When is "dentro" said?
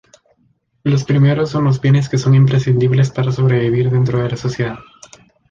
3.91-4.17